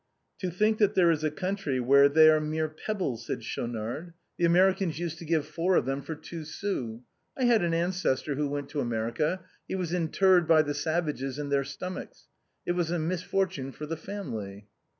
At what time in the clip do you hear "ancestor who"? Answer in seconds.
7.75-8.47